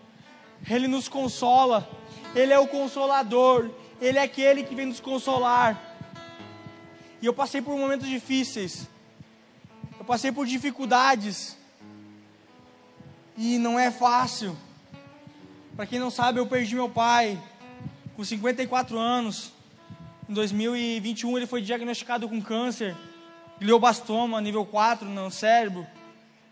[0.70, 1.88] ele nos consola
[2.34, 3.70] ele é o consolador,
[4.00, 5.80] Ele é aquele que vem nos consolar.
[7.22, 8.88] E eu passei por momentos difíceis,
[9.98, 11.56] eu passei por dificuldades,
[13.36, 14.56] e não é fácil.
[15.76, 17.40] Para quem não sabe, eu perdi meu pai
[18.14, 19.52] com 54 anos.
[20.28, 22.96] Em 2021 ele foi diagnosticado com câncer,
[23.58, 25.86] gliobastoma nível 4 no cérebro.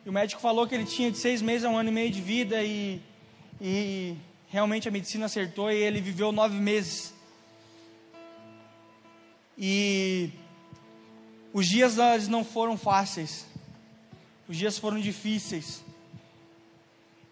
[0.04, 2.10] E o médico falou que ele tinha de seis meses a um ano e meio
[2.10, 3.00] de vida e
[3.60, 4.16] e
[4.52, 7.14] realmente a medicina acertou e ele viveu nove meses.
[9.56, 10.30] E
[11.54, 11.96] os dias
[12.28, 13.46] não foram fáceis,
[14.46, 15.82] os dias foram difíceis.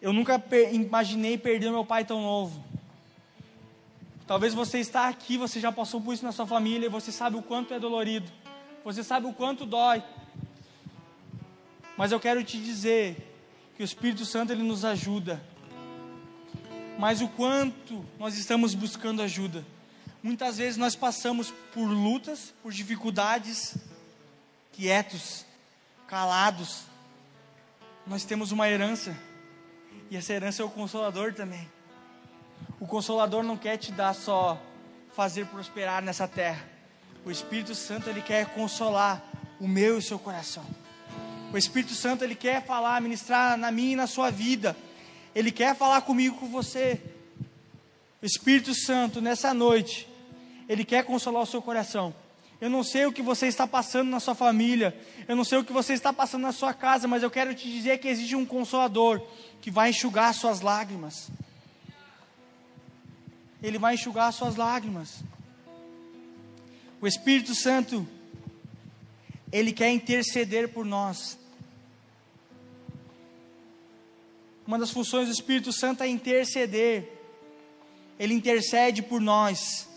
[0.00, 2.64] Eu nunca imaginei perder meu pai tão novo.
[4.26, 7.42] Talvez você está aqui, você já passou por isso na sua família, você sabe o
[7.42, 8.30] quanto é dolorido,
[8.82, 10.02] você sabe o quanto dói.
[11.98, 13.30] Mas eu quero te dizer
[13.76, 15.42] que o Espírito Santo ele nos ajuda.
[17.00, 19.64] Mas o quanto nós estamos buscando ajuda.
[20.22, 23.74] Muitas vezes nós passamos por lutas, por dificuldades,
[24.70, 25.46] quietos,
[26.06, 26.82] calados.
[28.06, 29.16] Nós temos uma herança,
[30.10, 31.66] e essa herança é o Consolador também.
[32.78, 34.60] O Consolador não quer te dar só
[35.16, 36.68] fazer prosperar nessa terra.
[37.24, 39.24] O Espírito Santo ele quer consolar
[39.58, 40.66] o meu e o seu coração.
[41.50, 44.76] O Espírito Santo ele quer falar, ministrar na minha e na sua vida.
[45.34, 47.00] Ele quer falar comigo com você.
[48.22, 50.08] O Espírito Santo nessa noite,
[50.68, 52.14] ele quer consolar o seu coração.
[52.60, 54.94] Eu não sei o que você está passando na sua família,
[55.26, 57.70] eu não sei o que você está passando na sua casa, mas eu quero te
[57.70, 59.22] dizer que existe um consolador
[59.62, 61.30] que vai enxugar suas lágrimas.
[63.62, 65.22] Ele vai enxugar suas lágrimas.
[67.00, 68.06] O Espírito Santo,
[69.50, 71.38] ele quer interceder por nós.
[74.70, 77.10] Uma das funções do Espírito Santo é interceder.
[78.16, 79.88] Ele intercede por nós.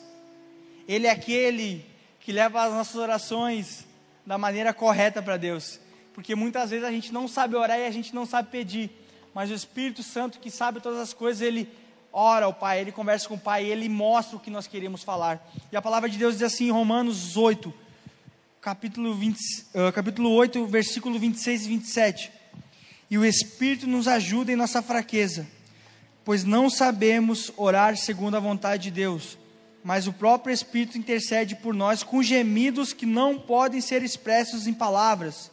[0.87, 1.85] Ele é aquele
[2.19, 3.85] que leva as nossas orações
[4.25, 5.79] da maneira correta para Deus.
[6.11, 8.89] Porque muitas vezes a gente não sabe orar e a gente não sabe pedir.
[9.31, 11.69] Mas o Espírito Santo que sabe todas as coisas, ele
[12.11, 15.47] ora ao Pai, ele conversa com o Pai, ele mostra o que nós queremos falar.
[15.71, 17.71] E a palavra de Deus diz assim em Romanos 8,
[18.59, 22.42] capítulo, 20, uh, capítulo 8, versículo 26 e 27.
[23.13, 25.45] E o Espírito nos ajuda em nossa fraqueza,
[26.25, 29.37] pois não sabemos orar segundo a vontade de Deus,
[29.83, 34.73] mas o próprio Espírito intercede por nós com gemidos que não podem ser expressos em
[34.73, 35.51] palavras.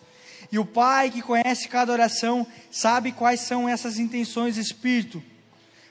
[0.50, 5.22] E o Pai, que conhece cada oração, sabe quais são essas intenções do Espírito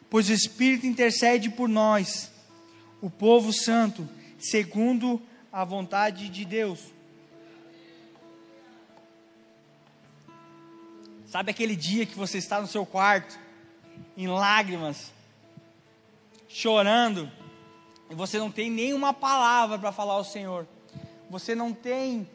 [0.09, 2.31] pois o Espírito intercede por nós,
[2.99, 5.21] o povo santo, segundo
[5.53, 6.79] a vontade de Deus.
[11.29, 13.37] Sabe aquele dia que você está no seu quarto,
[14.17, 15.13] em lágrimas,
[16.47, 17.31] chorando,
[18.09, 20.67] e você não tem nenhuma palavra para falar ao Senhor,
[21.29, 22.27] você não tem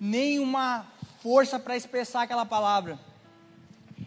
[0.00, 0.90] nenhuma
[1.22, 2.98] força para expressar aquela palavra.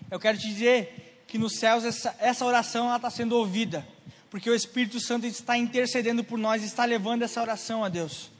[0.09, 3.87] Eu quero te dizer que nos céus essa, essa oração está sendo ouvida,
[4.31, 8.31] porque o Espírito Santo está intercedendo por nós, está levando essa oração a Deus.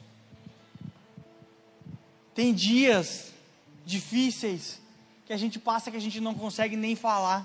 [2.34, 3.32] Tem dias
[3.86, 4.82] difíceis
[5.34, 7.44] que a gente passa que a gente não consegue nem falar.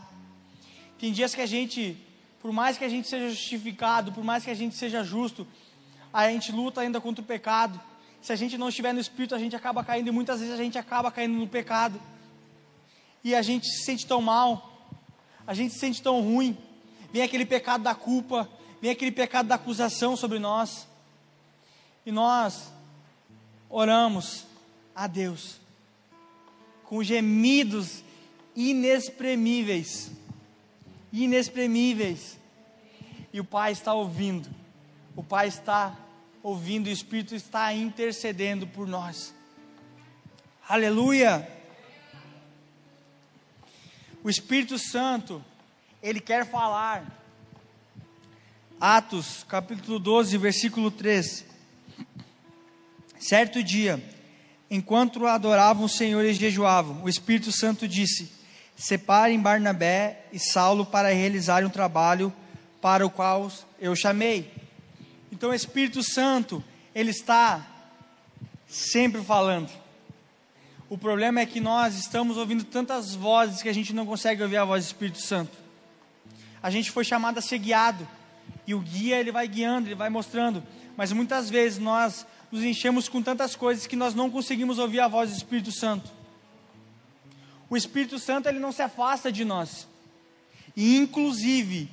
[0.99, 1.97] Tem dias que a gente,
[2.41, 5.47] por mais que a gente seja justificado, por mais que a gente seja justo,
[6.13, 7.80] a gente luta ainda contra o pecado.
[8.21, 10.62] Se a gente não estiver no Espírito, a gente acaba caindo e muitas vezes a
[10.62, 11.99] gente acaba caindo no pecado.
[13.23, 14.69] E a gente se sente tão mal
[15.49, 16.56] a gente se sente tão ruim,
[17.12, 18.47] vem aquele pecado da culpa,
[18.80, 20.88] vem aquele pecado da acusação sobre nós,
[22.06, 22.71] e nós
[23.67, 24.45] oramos
[24.95, 25.60] a Deus
[26.89, 28.04] com gemidos
[28.56, 30.12] inexprimíveis,
[31.13, 32.39] inexprimíveis,
[33.32, 34.49] e o Pai está ouvindo,
[35.15, 35.95] o Pai está
[36.41, 39.36] ouvindo, o Espírito está intercedendo por nós.
[40.67, 41.47] Aleluia!
[44.23, 45.45] O Espírito Santo,
[46.02, 47.21] ele quer falar.
[48.82, 51.45] Atos, capítulo 12, versículo 3.
[53.19, 54.04] Certo dia,
[54.69, 58.32] enquanto adoravam o Senhor e jejuavam, o Espírito Santo disse:
[58.75, 62.34] Separem Barnabé e Saulo para realizarem um trabalho
[62.82, 64.51] para o qual eu chamei.
[65.32, 67.65] Então o Espírito Santo, ele está
[68.67, 69.69] sempre falando.
[70.89, 74.58] O problema é que nós estamos ouvindo tantas vozes que a gente não consegue ouvir
[74.58, 75.56] a voz do Espírito Santo.
[76.62, 78.08] A gente foi chamado a ser guiado.
[78.65, 80.63] E o guia, ele vai guiando, ele vai mostrando.
[80.98, 85.08] Mas muitas vezes nós nos enchemos com tantas coisas que nós não conseguimos ouvir a
[85.08, 86.10] voz do Espírito Santo.
[87.69, 89.87] O Espírito Santo, ele não se afasta de nós.
[90.75, 91.89] E inclusive,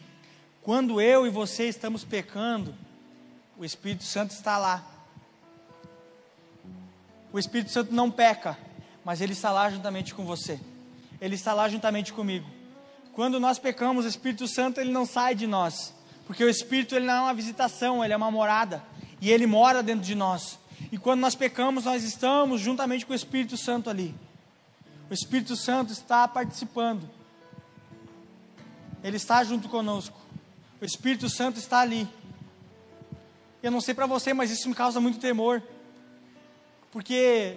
[0.63, 2.75] quando eu e você estamos pecando,
[3.59, 4.85] o Espírito Santo está lá.
[7.33, 8.57] O Espírito Santo não peca
[9.07, 10.59] mas Ele está lá juntamente com você.
[11.21, 12.45] Ele está lá juntamente comigo.
[13.13, 15.95] Quando nós pecamos, o Espírito Santo ele não sai de nós,
[16.27, 18.83] porque o Espírito ele não é uma visitação, ele é uma morada
[19.21, 20.59] e ele mora dentro de nós.
[20.93, 24.15] E quando nós pecamos, nós estamos juntamente com o Espírito Santo ali.
[25.11, 27.09] O Espírito Santo está participando.
[29.03, 30.19] Ele está junto conosco.
[30.81, 32.09] O Espírito Santo está ali.
[33.63, 35.63] Eu não sei para você, mas isso me causa muito temor.
[36.91, 37.57] Porque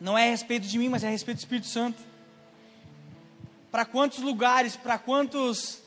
[0.00, 2.02] não é a respeito de mim, mas é a respeito do Espírito Santo.
[3.70, 5.80] Para quantos lugares, para quantos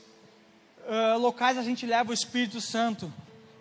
[0.87, 3.13] uh, locais a gente leva o Espírito Santo,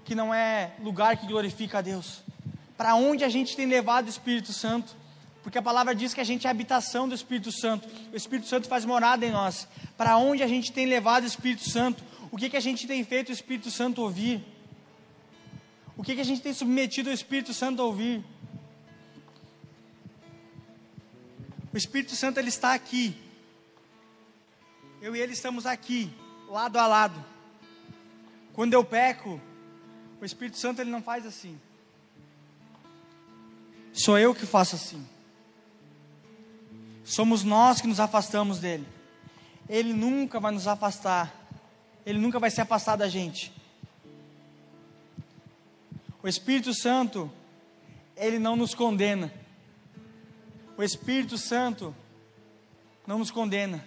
[0.05, 2.23] que não é lugar que glorifica a Deus?
[2.77, 4.95] Para onde a gente tem levado o Espírito Santo?
[5.43, 7.89] Porque a palavra diz que a gente é a habitação do Espírito Santo.
[8.13, 9.69] O Espírito Santo faz morada em nós.
[9.97, 12.03] Para onde a gente tem levado o Espírito Santo?
[12.31, 14.45] O que, que a gente tem feito o Espírito Santo ouvir?
[15.97, 18.25] O que, que a gente tem submetido o Espírito Santo a ouvir?
[21.73, 23.17] O Espírito Santo ele está aqui.
[25.01, 26.11] Eu e ele estamos aqui,
[26.49, 27.25] lado a lado.
[28.55, 29.41] Quando eu peco,
[30.25, 31.61] o Espírito Santo ele não faz assim.
[33.93, 35.07] Sou eu que faço assim.
[37.05, 38.89] Somos nós que nos afastamos dele.
[39.69, 41.47] Ele nunca vai nos afastar.
[42.07, 43.53] Ele nunca vai se afastar da gente.
[46.23, 47.31] O Espírito Santo,
[48.17, 49.31] ele não nos condena.
[50.75, 51.95] O Espírito Santo
[53.07, 53.85] não nos condena.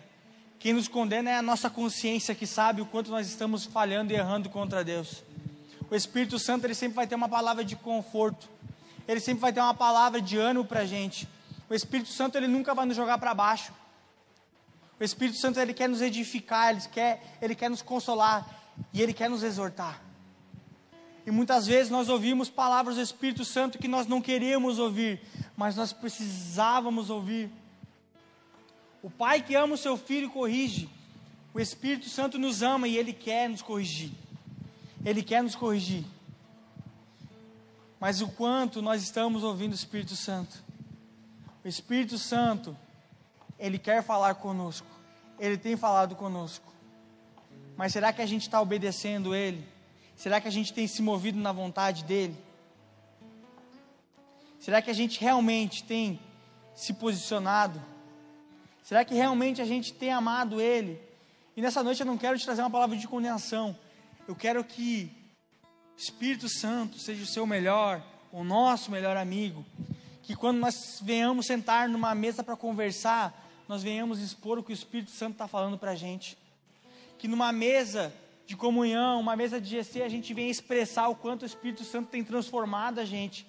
[0.59, 4.15] Quem nos condena é a nossa consciência que sabe o quanto nós estamos falhando e
[4.15, 5.23] errando contra Deus.
[5.89, 8.49] O Espírito Santo ele sempre vai ter uma palavra de conforto.
[9.07, 11.27] Ele sempre vai ter uma palavra de ânimo para a gente.
[11.69, 13.73] O Espírito Santo ele nunca vai nos jogar para baixo.
[14.99, 18.47] O Espírito Santo ele quer nos edificar, ele quer, ele quer nos consolar
[18.91, 20.01] e ele quer nos exortar.
[21.25, 25.21] E muitas vezes nós ouvimos palavras do Espírito Santo que nós não queríamos ouvir,
[25.55, 27.51] mas nós precisávamos ouvir.
[29.03, 30.89] O pai que ama o seu filho corrige.
[31.53, 34.11] O Espírito Santo nos ama e ele quer nos corrigir.
[35.07, 36.03] Ele quer nos corrigir.
[37.97, 40.61] Mas o quanto nós estamos ouvindo o Espírito Santo?
[41.63, 42.75] O Espírito Santo,
[43.57, 44.85] ele quer falar conosco.
[45.39, 46.73] Ele tem falado conosco.
[47.77, 49.65] Mas será que a gente está obedecendo Ele?
[50.13, 52.35] Será que a gente tem se movido na vontade dEle?
[54.59, 56.19] Será que a gente realmente tem
[56.75, 57.81] se posicionado?
[58.83, 61.01] Será que realmente a gente tem amado Ele?
[61.55, 63.73] E nessa noite eu não quero te trazer uma palavra de condenação.
[64.27, 65.09] Eu quero que
[65.95, 69.65] Espírito Santo seja o seu melhor, o nosso melhor amigo.
[70.21, 74.73] Que quando nós venhamos sentar numa mesa para conversar, nós venhamos expor o que o
[74.73, 76.37] Espírito Santo está falando para a gente.
[77.17, 78.13] Que numa mesa
[78.45, 82.09] de comunhão, uma mesa de GC, a gente venha expressar o quanto o Espírito Santo
[82.09, 83.47] tem transformado a gente.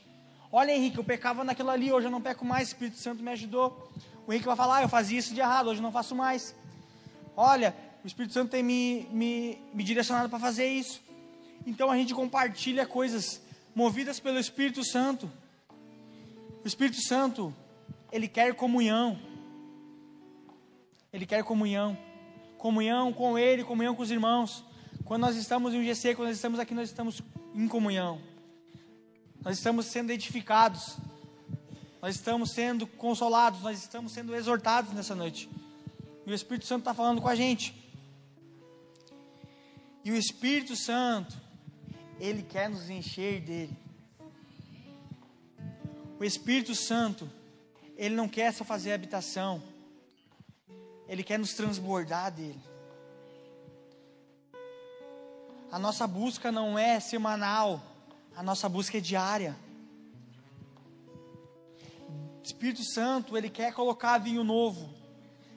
[0.53, 3.33] Olha, Henrique, eu pecava naquilo ali, hoje eu não peco mais, o Espírito Santo me
[3.33, 3.91] ajudou.
[4.29, 6.55] O Henrique vai falar, ah, eu fazia isso de errado, hoje eu não faço mais.
[7.37, 11.01] Olha, o Espírito Santo tem me, me, me direcionado para fazer isso.
[11.67, 13.43] Então a gente compartilha coisas
[13.75, 15.31] movidas pelo Espírito Santo.
[16.65, 17.55] O Espírito Santo,
[18.11, 19.19] ele quer comunhão.
[21.13, 21.97] Ele quer comunhão.
[22.57, 24.65] Comunhão com Ele, comunhão com os irmãos.
[25.05, 27.23] Quando nós estamos em um GC, quando nós estamos aqui, nós estamos
[27.55, 28.21] em comunhão.
[29.43, 30.97] Nós estamos sendo edificados.
[32.03, 33.63] Nós estamos sendo consolados.
[33.63, 35.49] Nós estamos sendo exortados nessa noite.
[36.27, 37.88] E o Espírito Santo está falando com a gente.
[40.09, 41.37] E o Espírito Santo,
[42.19, 43.77] ele quer nos encher dele.
[46.19, 47.31] O Espírito Santo,
[47.95, 49.63] ele não quer só fazer habitação.
[51.07, 52.59] Ele quer nos transbordar dele.
[55.71, 57.83] A nossa busca não é semanal,
[58.35, 59.55] a nossa busca é diária.
[62.41, 64.89] O Espírito Santo, ele quer colocar vinho novo.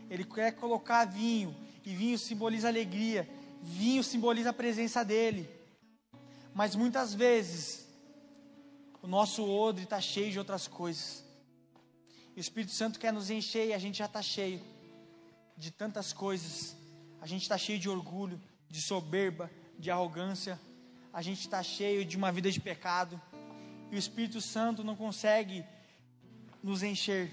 [0.10, 3.26] Ele quer colocar vinho, e vinho simboliza alegria,
[3.62, 5.50] vinho simboliza a presença dele.
[6.54, 7.88] Mas muitas vezes
[9.02, 11.24] o nosso odre está cheio de outras coisas.
[12.36, 14.62] E o Espírito Santo quer nos encher e a gente já está cheio
[15.58, 16.76] de tantas coisas.
[17.22, 20.60] A gente está cheio de orgulho, de soberba, de arrogância.
[21.14, 23.22] A gente está cheio de uma vida de pecado.
[23.92, 25.66] E o Espírito Santo não consegue
[26.64, 27.32] nos encher.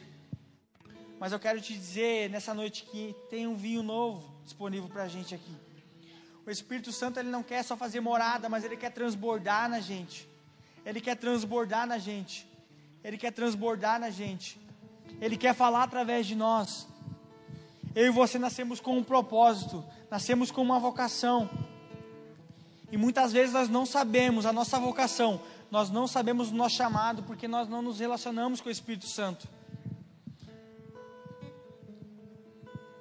[1.21, 5.09] Mas eu quero te dizer nessa noite que tem um vinho novo disponível para a
[5.09, 5.68] gente aqui.
[6.49, 10.27] O Espírito Santo ele não quer só fazer morada, mas ele quer transbordar na gente.
[10.83, 12.49] Ele quer transbordar na gente.
[13.05, 14.59] Ele quer transbordar na gente.
[15.21, 16.89] Ele quer falar através de nós.
[17.95, 21.51] Eu e você nascemos com um propósito, nascemos com uma vocação.
[22.91, 27.23] E muitas vezes nós não sabemos a nossa vocação, nós não sabemos o nosso chamado
[27.25, 29.47] porque nós não nos relacionamos com o Espírito Santo.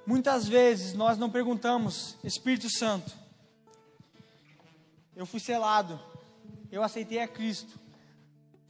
[0.04, 3.27] Muitas vezes nós não perguntamos, Espírito Santo,
[5.18, 5.98] eu fui selado,
[6.70, 7.76] eu aceitei a Cristo,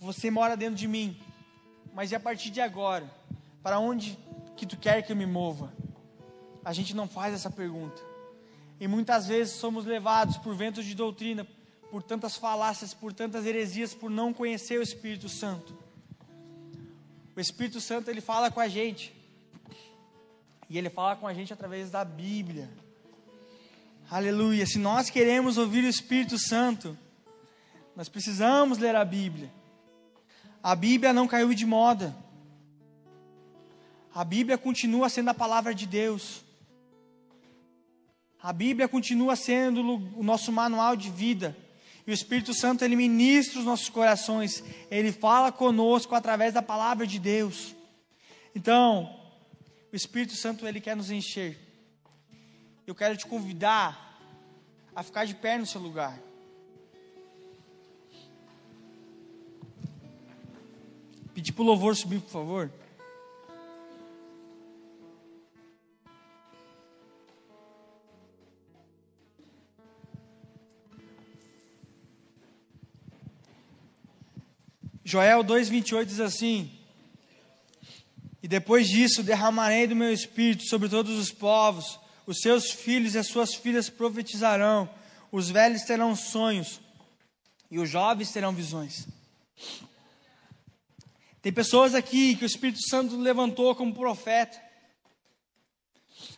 [0.01, 1.21] você mora dentro de mim,
[1.93, 3.05] mas e a partir de agora,
[3.63, 4.19] para onde
[4.57, 5.71] que tu quer que eu me mova?
[6.65, 8.01] A gente não faz essa pergunta.
[8.81, 11.47] E muitas vezes somos levados por ventos de doutrina,
[11.91, 15.77] por tantas falácias, por tantas heresias, por não conhecer o Espírito Santo.
[17.37, 19.15] O Espírito Santo ele fala com a gente.
[20.71, 22.71] E ele fala com a gente através da Bíblia.
[24.11, 24.65] Aleluia.
[24.65, 26.97] Se nós queremos ouvir o Espírito Santo,
[27.95, 29.53] nós precisamos ler a Bíblia.
[30.63, 32.17] A Bíblia não caiu de moda.
[34.15, 36.43] A Bíblia continua sendo a palavra de Deus.
[38.43, 39.83] A Bíblia continua sendo
[40.17, 41.55] o nosso manual de vida.
[42.07, 44.65] E o Espírito Santo ele ministra os nossos corações.
[44.91, 47.75] Ele fala conosco através da palavra de Deus.
[48.55, 49.21] Então,
[49.93, 51.68] o Espírito Santo ele quer nos encher.
[52.89, 54.19] Eu quero te convidar
[54.97, 56.19] a ficar de pé no seu lugar.
[61.35, 62.73] Pedir para o louvor subir, por favor.
[75.05, 76.73] Joel 2,28 diz assim:
[78.43, 83.19] E depois disso derramarei do meu espírito sobre todos os povos, os seus filhos e
[83.19, 84.87] as suas filhas profetizarão,
[85.33, 86.79] os velhos terão sonhos
[87.71, 89.09] e os jovens terão visões.
[91.41, 94.63] Tem pessoas aqui que o Espírito Santo levantou como profeta,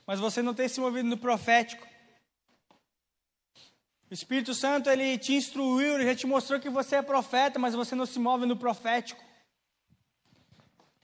[0.07, 1.85] mas você não tem se movido no profético.
[4.09, 7.75] O Espírito Santo, ele te instruiu, ele já te mostrou que você é profeta, mas
[7.75, 9.25] você não se move no profético.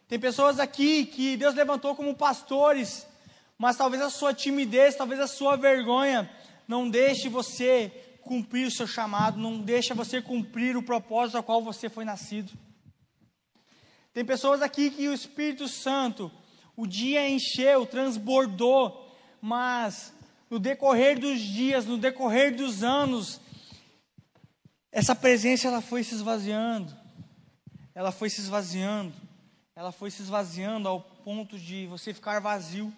[0.07, 3.05] Tem pessoas aqui que Deus levantou como pastores,
[3.59, 6.30] mas talvez a sua timidez, talvez a sua vergonha
[6.68, 7.92] não deixe você
[8.22, 12.52] cumprir o seu chamado, não deixe você cumprir o propósito ao qual você foi nascido.
[14.12, 16.30] Tem pessoas aqui que o Espírito Santo,
[16.76, 19.07] o dia encheu, transbordou,
[19.40, 20.12] mas
[20.50, 23.40] no decorrer dos dias, no decorrer dos anos,
[24.90, 26.96] essa presença ela foi se esvaziando.
[27.94, 29.12] Ela foi se esvaziando.
[29.74, 32.92] Ela foi se esvaziando ao ponto de você ficar vazio.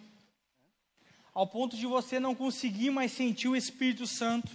[1.38, 4.50] Ao ponto de você não conseguir mais sentir o Espírito Santo.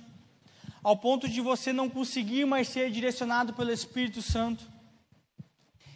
[0.84, 4.70] Ao ponto de você não conseguir mais ser direcionado pelo Espírito Santo.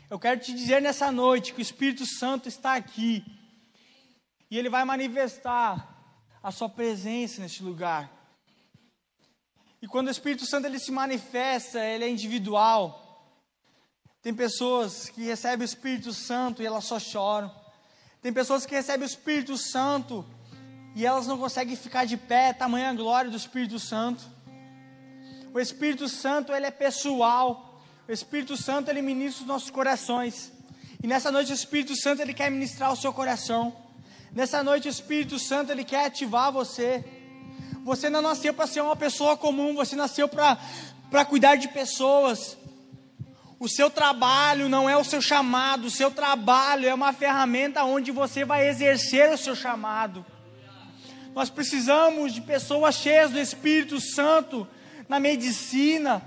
[0.09, 3.21] Eu quero te dizer nessa noite que o Espírito Santo está aqui.
[4.49, 5.93] E ele vai manifestar
[6.41, 8.09] a sua presença neste lugar.
[9.81, 13.43] E quando o Espírito Santo ele se manifesta, ele é individual.
[14.21, 17.53] Tem pessoas que recebem o Espírito Santo e elas só choram.
[18.21, 20.25] Tem pessoas que recebem o Espírito Santo
[20.97, 24.23] e elas não conseguem ficar de pé, tamanha glória do Espírito Santo.
[25.53, 27.79] O Espírito Santo, ele é pessoal.
[28.09, 30.51] O Espírito Santo, ele ministra os nossos corações.
[31.03, 33.75] E nessa noite o Espírito Santo, ele quer ministrar o seu coração.
[34.33, 37.05] Nessa noite o Espírito Santo ele quer ativar você.
[37.83, 42.57] Você não nasceu para ser uma pessoa comum, você nasceu para cuidar de pessoas.
[43.59, 48.11] O seu trabalho não é o seu chamado, o seu trabalho é uma ferramenta onde
[48.11, 50.25] você vai exercer o seu chamado.
[51.37, 54.67] Nós precisamos de pessoas cheias do Espírito Santo
[55.07, 56.21] na medicina,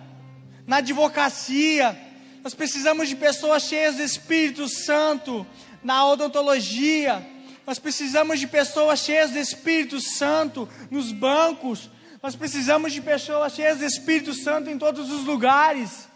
[0.66, 1.98] na advocacia.
[2.44, 5.44] Nós precisamos de pessoas cheias do Espírito Santo
[5.82, 7.26] na odontologia
[7.66, 11.88] nós precisamos de pessoas cheias do Espírito Santo nos bancos.
[12.20, 16.08] Nós precisamos de pessoas cheias do Espírito Santo em todos os lugares.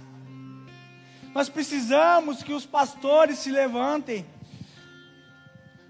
[1.32, 4.26] Nós precisamos que os pastores se levantem.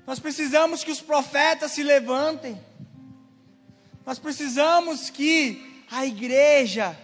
[0.07, 2.61] Nós precisamos que os profetas se levantem.
[4.07, 6.97] Nós precisamos que a igreja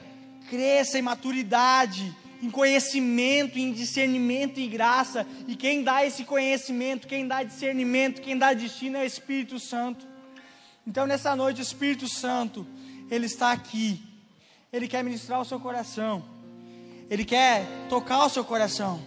[0.48, 5.26] cresça em maturidade, em conhecimento, em discernimento e graça.
[5.46, 10.07] E quem dá esse conhecimento, quem dá discernimento, quem dá destino é o Espírito Santo.
[10.86, 12.66] Então nessa noite o Espírito Santo,
[13.11, 14.03] ele está aqui.
[14.72, 16.22] Ele quer ministrar o seu coração.
[17.09, 19.01] Ele quer tocar o seu coração.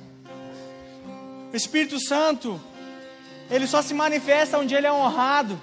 [1.51, 2.59] O Espírito Santo,
[3.49, 5.59] ele só se manifesta onde ele é honrado.